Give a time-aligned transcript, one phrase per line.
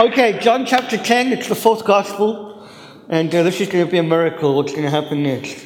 [0.00, 2.66] Okay, John chapter 10, it's the fourth gospel.
[3.10, 4.56] And uh, this is going to be a miracle.
[4.56, 5.62] What's going to happen next?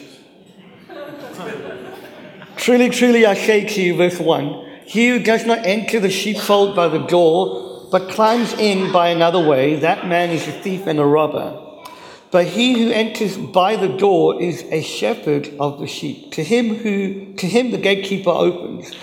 [2.56, 6.74] truly, truly, I say to you, verse 1 He who does not enter the sheepfold
[6.74, 10.98] by the door, but climbs in by another way, that man is a thief and
[10.98, 11.56] a robber.
[12.32, 16.32] But he who enters by the door is a shepherd of the sheep.
[16.32, 18.96] To him who to him the gatekeeper opens.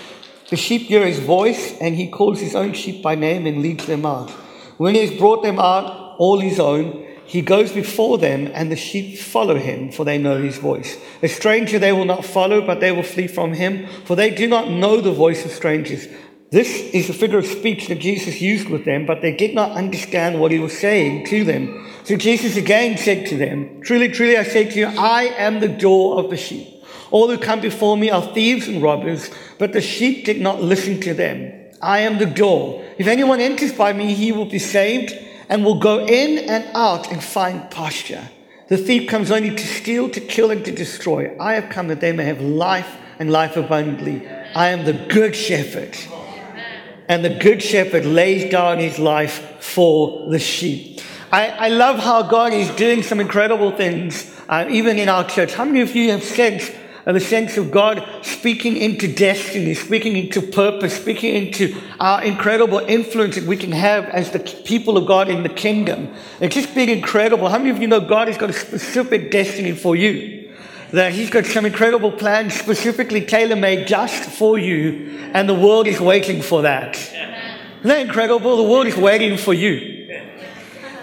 [0.50, 3.86] The sheep hear his voice, and he calls his own sheep by name and leads
[3.86, 4.30] them out.
[4.82, 8.74] When he has brought them out, all his own, he goes before them, and the
[8.74, 10.98] sheep follow him, for they know his voice.
[11.22, 14.48] A stranger they will not follow, but they will flee from him, for they do
[14.48, 16.08] not know the voice of strangers.
[16.50, 19.70] This is the figure of speech that Jesus used with them, but they did not
[19.70, 21.88] understand what he was saying to them.
[22.02, 25.68] So Jesus again said to them, Truly, truly, I say to you, I am the
[25.68, 26.66] door of the sheep.
[27.12, 29.30] All who come before me are thieves and robbers,
[29.60, 31.61] but the sheep did not listen to them.
[31.82, 32.84] I am the door.
[32.96, 35.12] If anyone enters by me, he will be saved
[35.48, 38.30] and will go in and out and find pasture.
[38.68, 41.36] The thief comes only to steal, to kill, and to destroy.
[41.38, 44.26] I have come that they may have life and life abundantly.
[44.54, 45.96] I am the good shepherd.
[47.08, 51.00] And the good shepherd lays down his life for the sheep.
[51.32, 55.52] I, I love how God is doing some incredible things, uh, even in our church.
[55.52, 56.72] How many of you have sensed
[57.04, 63.34] the sense of God speaking into destiny, speaking into purpose, speaking into our incredible influence
[63.34, 66.14] that we can have as the people of God in the kingdom.
[66.40, 67.48] It's just been incredible.
[67.48, 70.52] How many of you know God has got a specific destiny for you?
[70.92, 75.88] That He's got some incredible plans specifically tailor made just for you, and the world
[75.88, 76.96] is waiting for that.
[76.96, 78.56] Isn't that incredible?
[78.58, 79.92] The world is waiting for you.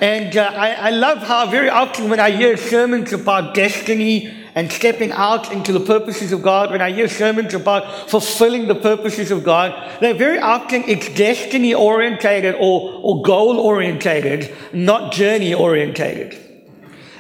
[0.02, 4.70] And uh, I, I love how very often when I hear sermons about destiny, and
[4.70, 9.32] stepping out into the purposes of God, when I hear sermons about fulfilling the purposes
[9.32, 9.72] of God,
[10.02, 16.34] they're very often it's destiny orientated or, or goal orientated, not journey orientated.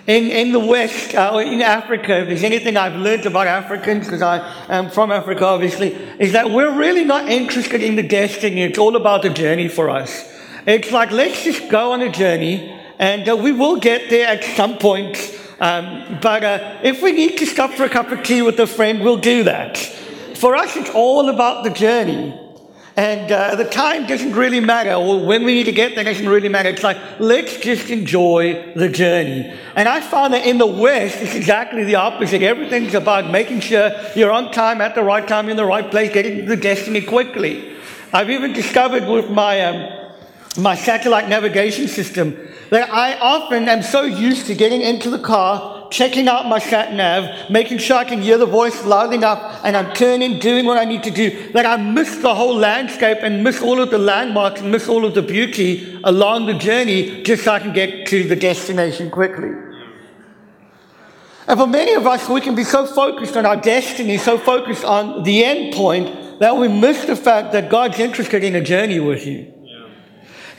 [0.05, 4.21] In, in the West, uh, in Africa, if there's anything I've learned about Africans, because
[4.21, 8.63] I am from Africa obviously, is that we're really not interested in the destiny.
[8.63, 10.29] It's all about the journey for us.
[10.67, 14.43] It's like, let's just go on a journey and uh, we will get there at
[14.43, 15.38] some point.
[15.59, 18.67] Um, but uh, if we need to stop for a cup of tea with a
[18.67, 19.77] friend, we'll do that.
[20.35, 22.37] For us, it's all about the journey.
[22.95, 26.27] And uh, the time doesn't really matter, or when we need to get there doesn't
[26.27, 26.67] really matter.
[26.67, 29.53] It's like, let's just enjoy the journey.
[29.75, 32.41] And I found that in the West, it's exactly the opposite.
[32.41, 36.13] Everything's about making sure you're on time, at the right time, in the right place,
[36.13, 37.73] getting to the destiny quickly.
[38.11, 39.98] I've even discovered with my, um,
[40.57, 42.37] my satellite navigation system
[42.69, 46.93] that I often am so used to getting into the car, checking out my sat
[46.93, 50.77] nav, making sure I can hear the voice loud enough, and I'm turning, doing what
[50.77, 53.97] I need to do, that I miss the whole landscape and miss all of the
[53.97, 58.07] landmarks and miss all of the beauty along the journey just so I can get
[58.07, 59.49] to the destination quickly.
[61.47, 64.85] And for many of us, we can be so focused on our destiny, so focused
[64.85, 68.99] on the end point, that we miss the fact that God's interested in a journey
[68.99, 69.58] with you.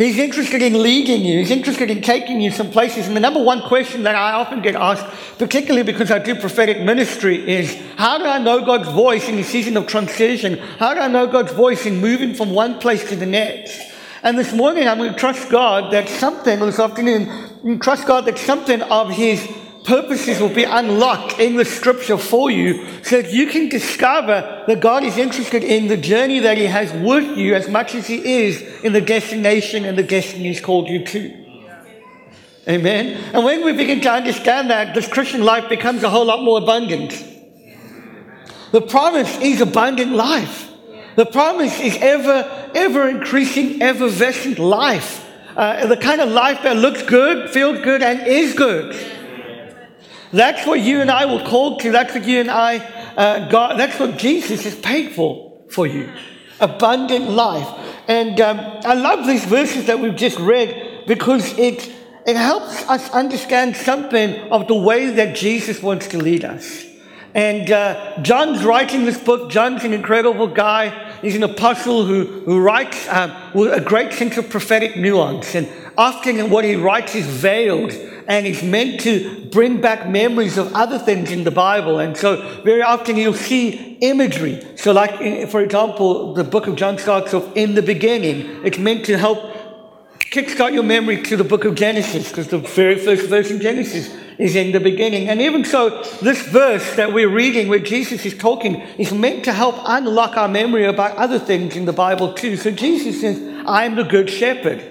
[0.01, 1.41] He's interested in leading you.
[1.41, 3.07] He's interested in taking you some places.
[3.07, 5.05] And the number one question that I often get asked,
[5.37, 9.43] particularly because I do prophetic ministry, is how do I know God's voice in the
[9.43, 10.57] season of transition?
[10.79, 13.79] How do I know God's voice in moving from one place to the next?
[14.23, 18.39] And this morning, I'm going to trust God that something, this afternoon, trust God that
[18.39, 19.47] something of His
[19.91, 24.79] purposes will be unlocked in the scripture for you so that you can discover that
[24.79, 28.45] God is interested in the journey that He has with you as much as He
[28.45, 31.37] is in the destination and the destiny He's called you to.
[32.69, 33.21] Amen.
[33.35, 36.59] And when we begin to understand that, this Christian life becomes a whole lot more
[36.59, 37.11] abundant.
[38.71, 40.71] The promise is abundant life.
[41.17, 45.27] The promise is ever, ever increasing, effervescent life.
[45.57, 48.95] Uh, the kind of life that looks good, feels good, and is good.
[50.33, 51.91] That's what you and I were called to.
[51.91, 52.79] That's what you and I,
[53.17, 56.11] uh, God, that's what Jesus has paid for for you.
[56.61, 57.69] Abundant life.
[58.07, 61.93] And um, I love these verses that we've just read because it,
[62.27, 66.87] it helps us understand something of the way that Jesus wants to lead us.
[67.35, 69.51] And uh, John's writing this book.
[69.51, 71.13] John's an incredible guy.
[71.23, 75.55] He's an apostle who, who writes um, with a great sense of prophetic nuance.
[75.55, 77.93] And often what he writes is veiled
[78.31, 81.99] and it's meant to bring back memories of other things in the Bible.
[81.99, 84.65] And so very often you'll see imagery.
[84.77, 88.65] So like, for example, the book of John starts off in the beginning.
[88.65, 89.41] It's meant to help
[90.21, 94.15] kickstart your memory to the book of Genesis because the very first verse in Genesis
[94.39, 95.29] is in the beginning.
[95.29, 99.53] And even so, this verse that we're reading where Jesus is talking is meant to
[99.53, 102.57] help unlock our memory about other things in the Bible too.
[102.57, 104.90] So Jesus says, I am the good shepherd.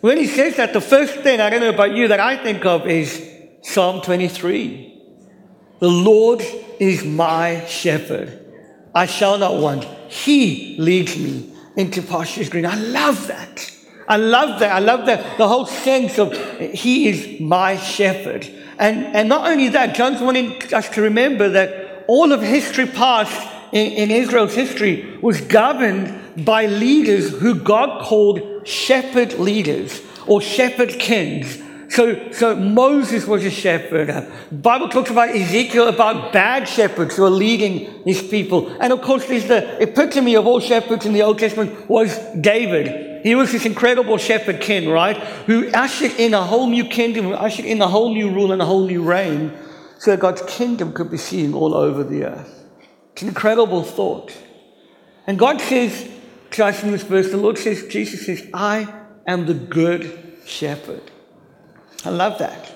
[0.00, 2.64] When he says that, the first thing, I don't know about you, that I think
[2.64, 3.28] of is
[3.62, 5.02] Psalm 23.
[5.80, 6.42] The Lord
[6.78, 8.46] is my shepherd.
[8.94, 9.84] I shall not want.
[10.08, 12.64] He leads me into pastures green.
[12.64, 13.70] I love that.
[14.06, 14.72] I love that.
[14.72, 15.36] I love that.
[15.36, 16.32] The whole sense of
[16.72, 18.48] He is my shepherd.
[18.78, 23.48] And, and not only that, John's wanting us to remember that all of history past
[23.72, 30.90] in, in Israel's history was governed by leaders who God called shepherd leaders or shepherd
[30.98, 31.62] kings.
[31.90, 34.08] So, so Moses was a shepherd.
[34.08, 38.68] The Bible talks about Ezekiel, about bad shepherds who are leading his people.
[38.80, 43.24] And of course, there's the epitome of all shepherds in the Old Testament was David.
[43.24, 45.16] He was this incredible shepherd king, right?
[45.46, 48.66] Who ushered in a whole new kingdom, ushered in a whole new rule and a
[48.66, 49.52] whole new reign
[49.98, 52.64] so that God's kingdom could be seen all over the earth.
[53.12, 54.32] It's an incredible thought.
[55.26, 56.08] And God says
[56.58, 58.92] us in this verse, the Lord says, Jesus says, I
[59.26, 61.02] am the good shepherd.
[62.04, 62.72] I love that.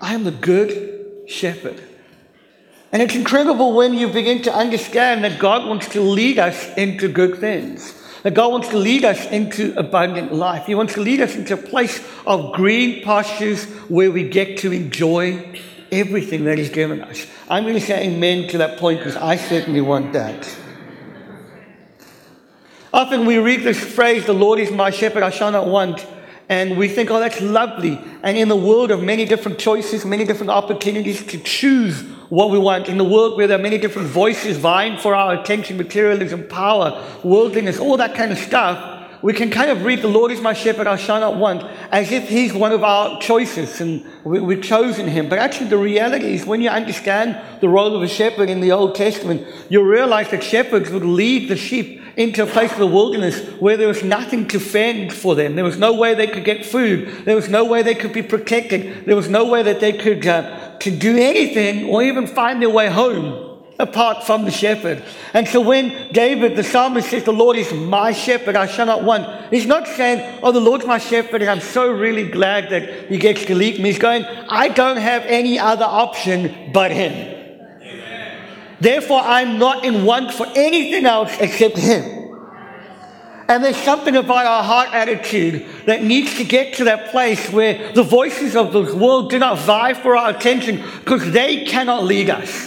[0.00, 1.82] I am the good shepherd.
[2.92, 7.08] And it's incredible when you begin to understand that God wants to lead us into
[7.08, 7.94] good things.
[8.22, 10.66] That God wants to lead us into abundant life.
[10.66, 14.72] He wants to lead us into a place of green pastures where we get to
[14.72, 15.60] enjoy
[15.92, 17.26] everything that He's given us.
[17.48, 20.48] I'm going to say amen to that point because I certainly want that.
[22.96, 26.06] Often we read this phrase, the Lord is my shepherd, I shall not want.
[26.48, 28.00] And we think, oh, that's lovely.
[28.22, 32.00] And in the world of many different choices, many different opportunities to choose
[32.30, 35.34] what we want, in the world where there are many different voices vying for our
[35.34, 40.08] attention, materialism, power, worldliness, all that kind of stuff, we can kind of read, The
[40.08, 43.80] Lord is my shepherd, I shall not want, as if He's one of our choices
[43.80, 45.28] and we, have chosen Him.
[45.28, 48.72] But actually, the reality is, when you understand the role of a shepherd in the
[48.72, 52.86] Old Testament, you realize that shepherds would lead the sheep into a place of the
[52.86, 55.54] wilderness where there was nothing to fend for them.
[55.54, 57.24] There was no way they could get food.
[57.24, 59.04] There was no way they could be protected.
[59.04, 62.70] There was no way that they could uh, to do anything or even find their
[62.70, 63.45] way home
[63.78, 65.02] apart from the shepherd.
[65.34, 69.04] And so when David, the psalmist, says, The Lord is my shepherd, I shall not
[69.04, 73.08] want, he's not saying, Oh, the Lord's my shepherd, and I'm so really glad that
[73.08, 73.90] he gets to lead me.
[73.90, 77.36] He's going, I don't have any other option but him.
[78.80, 82.12] Therefore, I'm not in want for anything else except Him.
[83.48, 87.92] And there's something about our heart attitude that needs to get to that place where
[87.92, 92.28] the voices of the world do not vie for our attention because they cannot lead
[92.28, 92.65] us.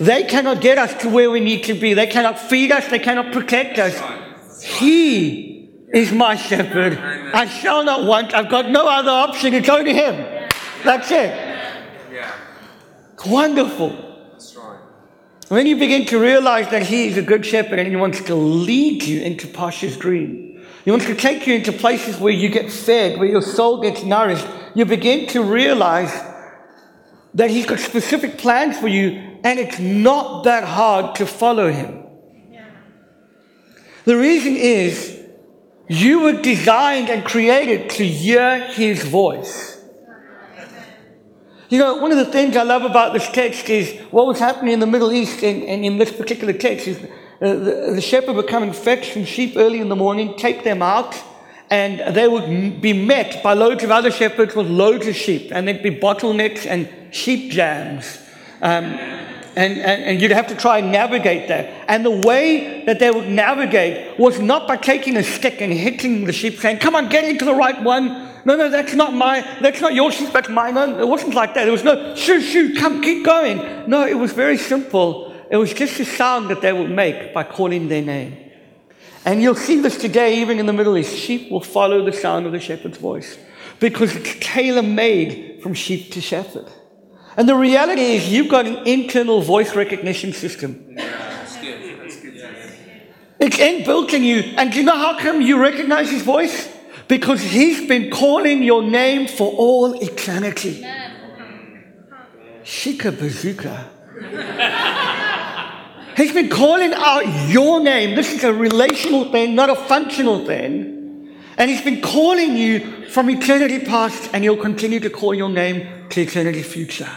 [0.00, 1.94] They cannot get us to where we need to be.
[1.94, 2.86] They cannot feed us.
[2.86, 4.62] They cannot protect us.
[4.62, 6.98] He is my shepherd.
[7.34, 8.32] I shall not want.
[8.34, 9.54] I've got no other option.
[9.54, 10.48] It's only Him.
[10.84, 11.46] That's it.
[13.26, 14.04] Wonderful.
[15.48, 18.34] When you begin to realize that He is a good shepherd and He wants to
[18.34, 22.70] lead you into pastures green, He wants to take you into places where you get
[22.70, 26.12] fed, where your soul gets nourished, you begin to realize
[27.34, 32.04] that He's got specific plans for you and it's not that hard to follow Him.
[34.04, 35.20] The reason is
[35.88, 39.78] you were designed and created to hear His voice.
[41.70, 44.72] You know, one of the things I love about this text is what was happening
[44.72, 46.96] in the Middle East and, and in this particular text is
[47.40, 50.64] uh, the, the shepherd would come and fetch some sheep early in the morning, take
[50.64, 51.14] them out,
[51.70, 55.68] and they would be met by loads of other shepherds with loads of sheep, and
[55.68, 58.18] there'd be bottlenecks and sheep jams.
[58.60, 58.84] Um,
[59.56, 61.84] and, and, and, you'd have to try and navigate that.
[61.88, 66.24] And the way that they would navigate was not by taking a stick and hitting
[66.24, 68.28] the sheep, saying, Come on, get into the right one.
[68.44, 70.74] No, no, that's not my, that's not your sheep, that's mine.
[70.74, 71.64] No, it wasn't like that.
[71.64, 73.88] There was no, shoo, shoo, come, keep going.
[73.88, 75.34] No, it was very simple.
[75.50, 78.36] It was just a sound that they would make by calling their name.
[79.24, 81.16] And you'll see this today, even in the Middle East.
[81.16, 83.38] Sheep will follow the sound of the shepherd's voice
[83.80, 86.66] because it's tailor made from sheep to shepherd.
[87.38, 90.84] And the reality is, you've got an internal voice recognition system.
[93.40, 94.40] It's inbuilt in you.
[94.58, 96.68] And do you know how come you recognize his voice?
[97.08, 100.86] because He's been calling your name for all eternity.
[102.62, 103.90] Shika Bazooka.
[106.16, 108.14] He's been calling out your name.
[108.14, 111.34] This is a relational thing, not a functional thing.
[111.56, 116.08] And He's been calling you from eternity past, and He'll continue to call your name
[116.10, 117.08] to eternity future.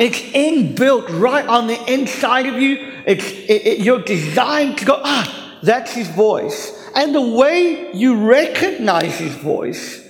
[0.00, 2.76] It's inbuilt right on the inside of you.
[3.06, 6.80] It's, it, it, you're designed to go, ah, that's His voice.
[6.94, 10.06] And the way you recognize his voice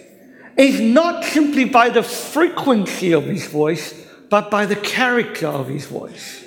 [0.57, 3.95] is not simply by the frequency of his voice,
[4.29, 6.45] but by the character of his voice.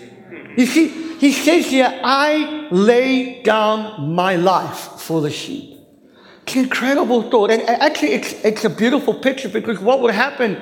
[0.58, 5.80] You see, he says here, I lay down my life for the sheep.
[6.44, 7.52] It's an incredible thought.
[7.52, 10.62] And actually, it's, it's a beautiful picture because what would happen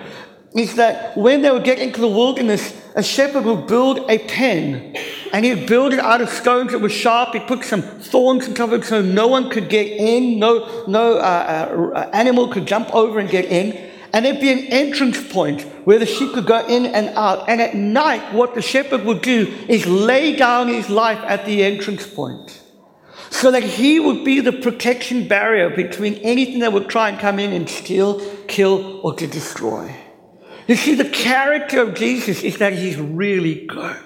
[0.53, 4.95] is that when they would get into the wilderness, a shepherd would build a pen
[5.31, 7.33] and he'd build it out of stones that were sharp.
[7.33, 11.91] He'd put some thorns and stuff so no one could get in, no, no uh,
[11.95, 13.89] uh, animal could jump over and get in.
[14.13, 17.47] And there'd be an entrance point where the sheep could go in and out.
[17.47, 21.63] And at night, what the shepherd would do is lay down his life at the
[21.63, 22.61] entrance point
[23.29, 27.39] so that he would be the protection barrier between anything that would try and come
[27.39, 29.95] in and steal, kill, or to destroy.
[30.67, 34.01] You see, the character of Jesus is that he's really good.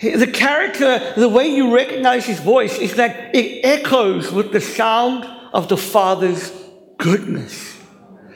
[0.00, 5.24] The character, the way you recognize his voice is that it echoes with the sound
[5.52, 6.52] of the Father's
[6.98, 7.76] goodness.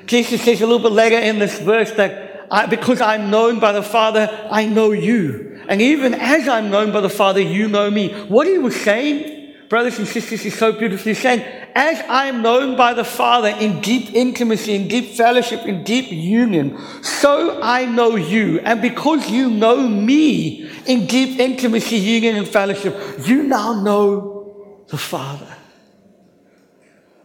[0.07, 3.73] Jesus says a little bit later in this verse that I, because I'm known by
[3.73, 5.63] the Father, I know you.
[5.69, 8.13] And even as I'm known by the Father, you know me.
[8.25, 12.77] What he was saying, brothers and sisters, is so beautifully saying, as I am known
[12.77, 18.17] by the Father in deep intimacy, in deep fellowship, in deep union, so I know
[18.17, 18.61] you.
[18.61, 24.99] And because you know me in deep intimacy, union, and fellowship, you now know the
[24.99, 25.57] Father.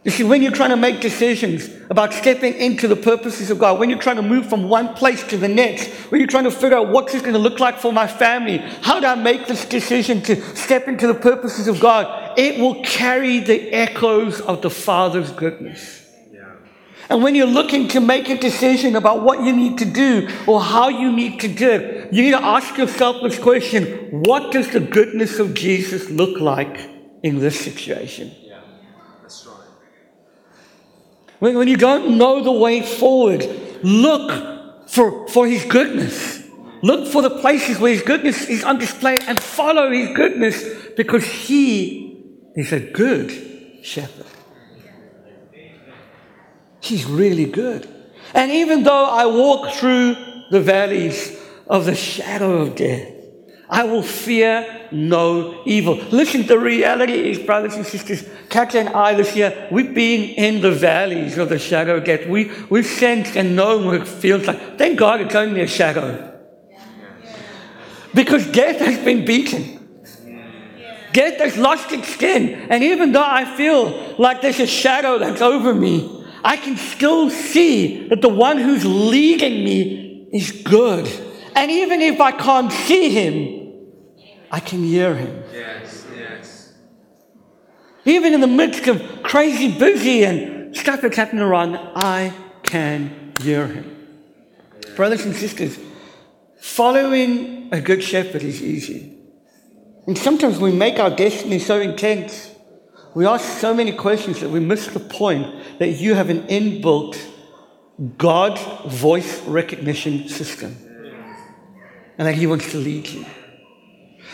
[0.08, 3.78] You see, when you're trying to make decisions about stepping into the purposes of God,
[3.78, 6.50] when you're trying to move from one place to the next, when you're trying to
[6.50, 9.46] figure out what's this going to look like for my family, how do I make
[9.46, 14.62] this decision to step into the purposes of God, it will carry the echoes of
[14.62, 16.06] the Father's goodness.
[17.10, 20.62] And when you're looking to make a decision about what you need to do or
[20.62, 24.70] how you need to do it, you need to ask yourself this question what does
[24.70, 26.88] the goodness of Jesus look like
[27.22, 28.34] in this situation?
[31.38, 33.48] When, when you don't know the way forward,
[33.82, 36.44] look for, for His goodness.
[36.82, 40.64] Look for the places where His goodness is on display and follow His goodness
[40.96, 43.30] because He is a good
[43.82, 44.26] shepherd.
[46.80, 47.88] He's really good.
[48.34, 50.16] And even though I walk through
[50.50, 53.17] the valleys of the shadow of death,
[53.70, 55.96] I will fear no evil.
[56.10, 60.62] Listen, the reality is, brothers and sisters, Katja and I this year, we've been in
[60.62, 62.26] the valleys of the shadow of death.
[62.26, 64.78] We, we've sensed and known what it feels like.
[64.78, 66.34] Thank God it's only a shadow.
[68.14, 69.76] Because death has been beaten.
[71.12, 72.54] Death has lost its skin.
[72.70, 77.28] And even though I feel like there's a shadow that's over me, I can still
[77.28, 81.06] see that the one who's leading me is good.
[81.54, 83.57] And even if I can't see him,
[84.50, 85.42] I can hear him.
[85.52, 86.74] Yes, yes.
[88.04, 93.66] Even in the midst of crazy busy and stuff that's happening around, I can hear
[93.66, 93.94] him.
[94.96, 95.78] Brothers and sisters,
[96.60, 99.14] following a good shepherd is easy.
[100.06, 102.50] And sometimes we make our destiny so intense.
[103.14, 107.18] We ask so many questions that we miss the point that you have an inbuilt
[108.16, 110.76] God voice recognition system
[112.16, 113.26] and that He wants to lead you.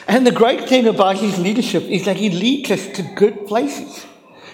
[0.06, 4.06] And the great thing about his leadership is that he leads us to good places.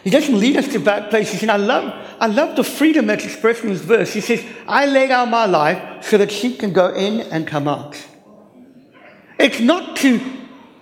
[0.04, 1.42] He doesn't lead us to bad places.
[1.42, 4.12] And I love, I love the freedom that's expressed in this verse.
[4.12, 7.68] He says, I lay down my life so that sheep can go in and come
[7.68, 8.02] out.
[9.38, 10.20] It's not to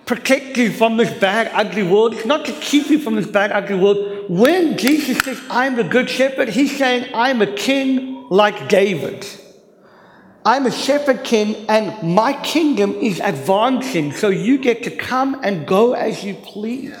[0.05, 2.13] protect you from this bad, ugly world.
[2.13, 4.29] It's not to keep you from this bad, ugly world.
[4.29, 9.25] When Jesus says, I'm the good shepherd, he's saying, I'm a king like David.
[10.49, 15.67] I'm a shepherd king and my kingdom is advancing, so you get to come and
[15.67, 16.97] go as you please.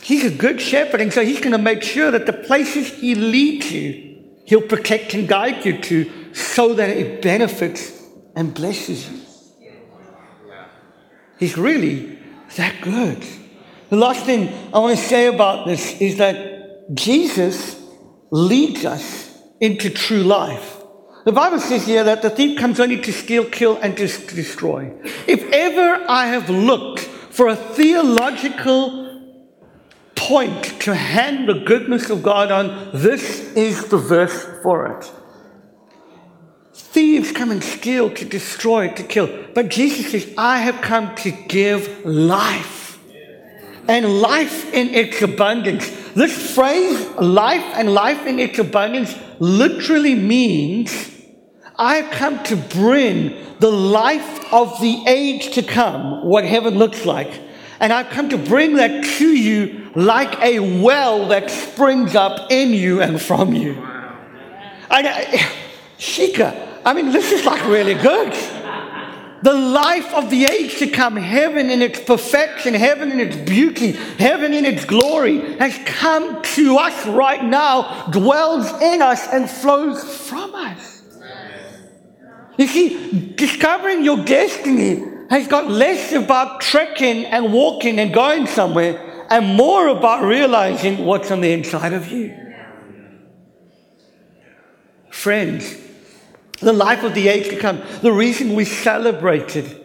[0.00, 3.16] He's a good shepherd, and so he's going to make sure that the places he
[3.16, 8.00] leads you, he'll protect and guide you to so that it benefits
[8.36, 9.20] and blesses you.
[11.40, 12.16] He's really
[12.54, 13.26] that good.
[13.88, 17.76] The last thing I want to say about this is that Jesus
[18.30, 20.81] leads us into true life.
[21.24, 24.92] The Bible says here that the thief comes only to steal, kill, and to destroy.
[25.28, 29.02] If ever I have looked for a theological
[30.16, 35.12] point to hang the goodness of God on, this is the verse for it.
[36.74, 39.28] Thieves come and steal, to destroy, to kill.
[39.54, 42.98] But Jesus says, I have come to give life.
[43.88, 45.88] And life in its abundance.
[46.14, 51.11] This phrase, life and life in its abundance, literally means
[51.82, 57.40] I've come to bring the life of the age to come, what heaven looks like.
[57.80, 62.70] And I've come to bring that to you like a well that springs up in
[62.70, 63.72] you and from you.
[64.88, 65.38] I, uh,
[65.98, 68.32] Shika, I mean, this is like really good.
[69.42, 73.90] The life of the age to come, heaven in its perfection, heaven in its beauty,
[74.20, 80.04] heaven in its glory, has come to us right now, dwells in us, and flows
[80.28, 80.91] from us.
[82.58, 89.26] You see, discovering your destiny has got less about trekking and walking and going somewhere
[89.30, 92.38] and more about realizing what's on the inside of you.
[95.10, 95.76] Friends,
[96.60, 99.80] the life of the age to come, the reason we celebrated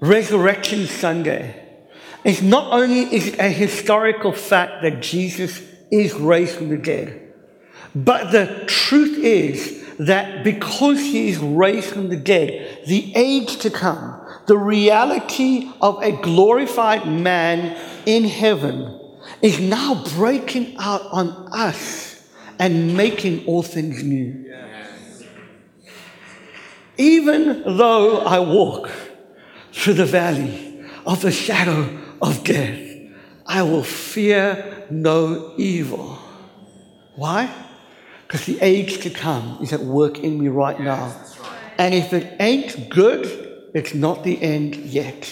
[0.00, 1.62] Resurrection Sunday
[2.24, 7.32] is not only is it a historical fact that Jesus is raised from the dead,
[7.94, 13.70] but the truth is that because he is raised from the dead, the age to
[13.70, 18.98] come, the reality of a glorified man in heaven
[19.40, 24.48] is now breaking out on us and making all things new.
[26.98, 28.90] Even though I walk
[29.72, 32.80] through the valley of the shadow of death,
[33.46, 36.18] I will fear no evil.
[37.16, 37.52] Why?
[38.32, 41.14] Because the age to come is at work in me right now.
[41.76, 45.30] And if it ain't good, it's not the end yet.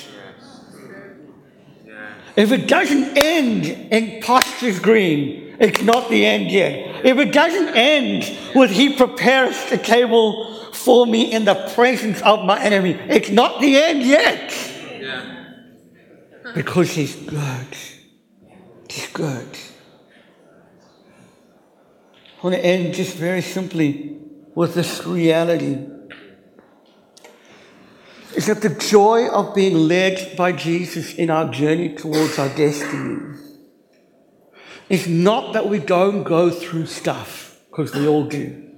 [2.37, 7.07] If it doesn't end in pastures green, it's not the end yet.
[7.07, 12.45] If it doesn't end with He prepares the table for me in the presence of
[12.45, 12.93] my enemy.
[13.09, 14.53] It's not the end yet.
[15.01, 16.53] Yeah.
[16.55, 17.77] Because he's good.
[18.91, 19.59] He's good.
[22.41, 24.17] I want to end just very simply
[24.55, 25.87] with this reality.
[28.35, 33.37] Is that the joy of being led by Jesus in our journey towards our destiny
[34.89, 38.71] is not that we don't go through stuff, because we all do.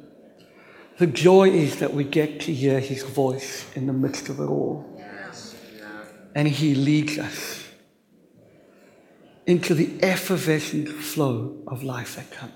[0.98, 4.48] The joy is that we get to hear his voice in the midst of it
[4.48, 5.00] all.
[6.34, 7.64] And he leads us
[9.46, 12.52] into the effervescent flow of life that comes.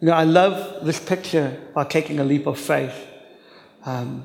[0.00, 2.94] You know, I love this picture by taking a leap of faith.
[3.84, 4.24] Um,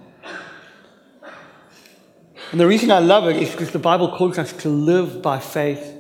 [2.52, 5.40] and the reason I love it is because the Bible calls us to live by
[5.40, 5.92] faith.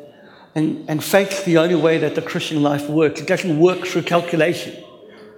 [0.53, 3.21] And, and faith's the only way that the Christian life works.
[3.21, 4.83] It doesn't work through calculation.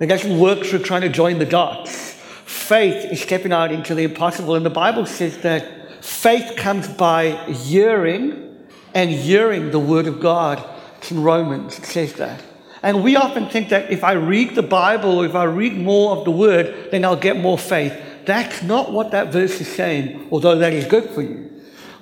[0.01, 2.15] It doesn't work through trying to join the dots.
[2.43, 4.55] Faith is stepping out into the impossible.
[4.55, 10.61] And the Bible says that faith comes by hearing and hearing the word of God.
[10.97, 12.41] It's in Romans, it says that.
[12.85, 16.23] And we often think that if I read the Bible, if I read more of
[16.23, 17.91] the word, then I'll get more faith.
[18.25, 21.49] That's not what that verse is saying, although that is good for you.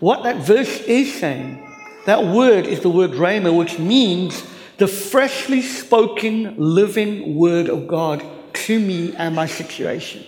[0.02, 1.65] What that verse is saying,
[2.06, 4.46] that word is the word rhema, which means
[4.78, 8.22] the freshly spoken, living word of God
[8.65, 10.26] to me and my situation.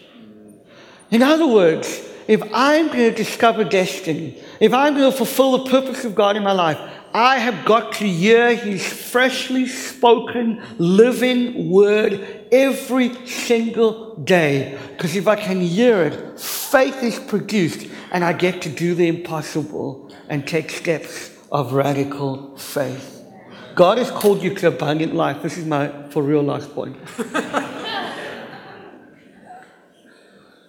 [1.11, 5.69] In other words, if I'm going to discover destiny, if I'm going to fulfill the
[5.69, 6.79] purpose of God in my life,
[7.15, 14.77] I have got to hear His freshly spoken, living word every single day.
[14.89, 19.07] Because if I can hear it, faith is produced, and I get to do the
[19.07, 23.23] impossible and take steps of radical faith.
[23.75, 25.41] God has called you to abundant life.
[25.41, 26.97] This is my for real last point.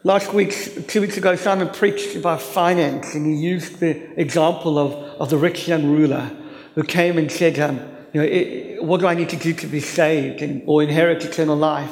[0.06, 4.92] last week, two weeks ago, Simon preached about finance, and he used the example of,
[5.20, 6.30] of the rich young ruler
[6.76, 7.80] who came and said, um,
[8.12, 11.24] you know, it, what do I need to do to be saved and, or inherit
[11.24, 11.90] eternal life?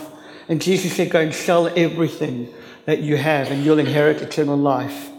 [0.48, 5.11] And Jesus said, go and sell everything that you have, and you'll inherit eternal life.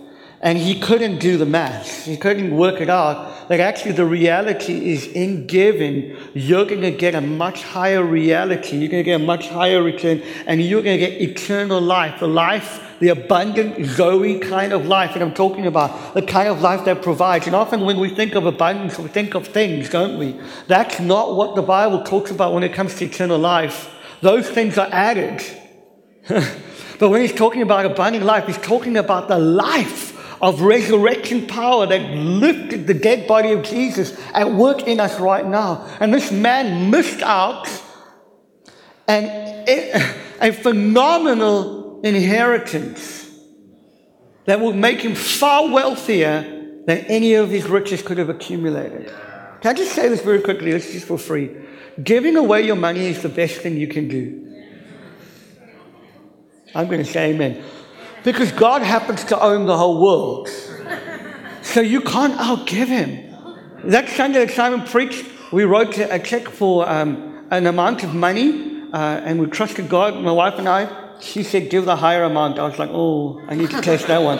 [0.41, 2.06] And he couldn't do the math.
[2.06, 3.50] He couldn't work it out.
[3.50, 8.78] Like actually the reality is in giving, you're going to get a much higher reality.
[8.78, 12.19] You're going to get a much higher return and you're going to get eternal life.
[12.19, 16.13] The life, the abundant Zoe kind of life that I'm talking about.
[16.13, 17.48] The kind of life that provides.
[17.48, 20.39] And often when we think of abundance, we think of things, don't we?
[20.67, 23.91] That's not what the Bible talks about when it comes to eternal life.
[24.21, 25.43] Those things are added.
[26.28, 31.86] but when he's talking about abundant life, he's talking about the life of resurrection power
[31.86, 35.88] that lifted the dead body of Jesus at work in us right now.
[36.00, 37.67] And this man missed out
[39.08, 39.65] an,
[40.41, 43.30] a phenomenal inheritance
[44.45, 46.41] that would make him far wealthier
[46.86, 49.08] than any of his riches could have accumulated.
[49.62, 50.71] Can I just say this very quickly?
[50.71, 51.50] This is for free.
[52.04, 54.41] Giving away your money is the best thing you can do.
[56.76, 57.63] I'm going to say amen.
[58.26, 60.50] Because God happens to own the whole world.
[61.62, 63.24] So you can't outgive him.
[63.84, 68.82] That Sunday that Simon preached, we wrote a check for um, an amount of money,
[68.92, 70.90] uh, and we trusted God, my wife and I.
[71.22, 72.58] She said, give the higher amount.
[72.58, 74.40] I was like, oh, I need to test that one.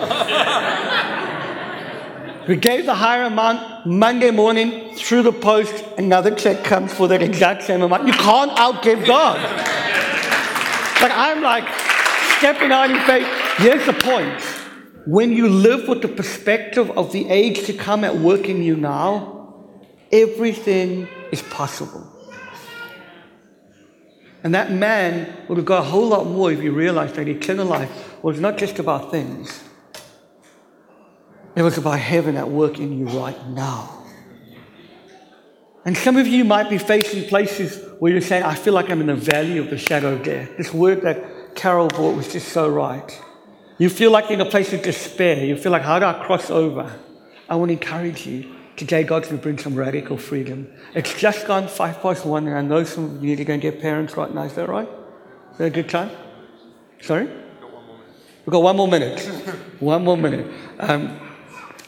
[2.48, 7.21] We gave the higher amount Monday morning through the post, another check comes for that
[7.21, 8.08] exact same amount.
[8.08, 9.38] You can't outgive God.
[11.00, 11.67] But I'm like
[12.39, 13.44] stepping out in faith.
[13.57, 14.41] Here's the point.
[15.07, 18.75] When you live with the perspective of the age to come at work in you
[18.75, 19.71] now,
[20.11, 22.11] everything is possible.
[24.43, 27.65] And that man would have got a whole lot more if he realized that eternal
[27.65, 29.63] life was not just about things,
[31.55, 34.03] it was about heaven at work in you right now.
[35.85, 38.99] And some of you might be facing places where you're saying, I feel like I'm
[38.99, 40.57] in the valley of the shadow of death.
[40.57, 43.21] This word that Carol brought was just so right.
[43.77, 45.43] You feel like in a place of despair.
[45.43, 46.97] You feel like, how do I cross over?
[47.49, 48.55] I want to encourage you.
[48.77, 50.71] Today, God's going to bring some radical freedom.
[50.93, 53.71] It's just gone five past one, and I know some of you are going to
[53.71, 54.43] get parents right now.
[54.43, 54.88] Is that right?
[55.53, 56.11] Is that a good time?
[57.01, 57.25] Sorry?
[57.25, 59.19] We've got one more minute.
[59.79, 60.45] one more minute.
[60.79, 61.19] Um,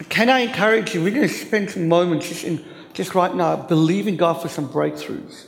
[0.10, 1.04] can I encourage you?
[1.04, 4.70] We're going to spend some moments just, in, just right now believing God for some
[4.70, 5.48] breakthroughs.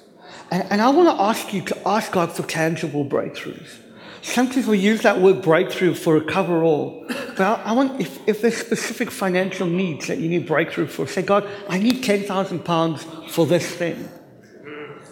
[0.52, 3.80] And, and I want to ask you to ask God for tangible breakthroughs.
[4.22, 7.06] Sometimes we use that word breakthrough for a cover all.
[7.08, 11.08] But I, I, want, if, if there's specific financial needs that you need breakthrough for,
[11.08, 14.10] say, God, I need 10,000 pounds for this thing.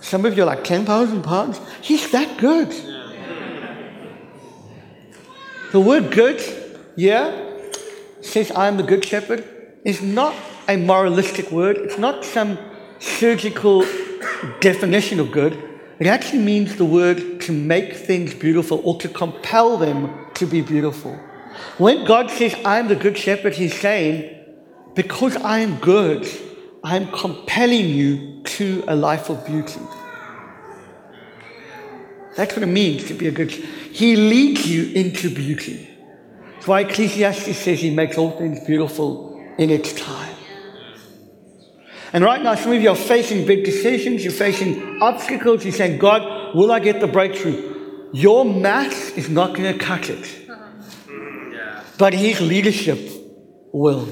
[0.01, 1.59] Some of you are like, 10,000 pounds?
[1.81, 2.71] He's that good.
[5.71, 6.41] The word good,
[6.95, 7.45] yeah,
[8.21, 9.45] says, I am the good shepherd,
[9.83, 10.35] is not
[10.67, 11.77] a moralistic word.
[11.77, 12.57] It's not some
[12.99, 13.85] surgical
[14.59, 15.66] definition of good.
[15.99, 20.61] It actually means the word to make things beautiful or to compel them to be
[20.61, 21.13] beautiful.
[21.77, 24.33] When God says, I am the good shepherd, he's saying,
[24.93, 26.27] because I am good,
[26.83, 29.79] I am compelling you to a life of beauty.
[32.35, 35.89] That's what it means to be a good He leads you into beauty.
[36.53, 40.26] That's why Ecclesiastes says he makes all things beautiful in its time.
[42.13, 45.99] And right now, some of you are facing big decisions, you're facing obstacles, you're saying,
[45.99, 48.09] God, will I get the breakthrough?
[48.13, 50.47] Your math is not going to cut it.
[51.97, 52.99] But His leadership
[53.73, 54.07] will.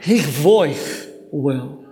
[0.00, 1.87] His voice will.